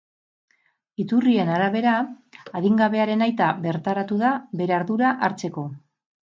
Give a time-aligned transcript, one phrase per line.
[1.03, 1.91] Iturrien arabera,
[2.61, 5.69] adingabearen aita bertaratu da, bere ardura hartzeko.